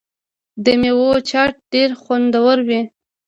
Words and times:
د 0.63 0.65
میوو 0.81 1.11
چاټ 1.29 1.53
ډیر 1.73 1.89
خوندور 2.01 2.57
وي. 2.67 2.81